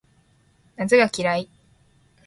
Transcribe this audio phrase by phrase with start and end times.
[0.77, 1.49] 夏が嫌い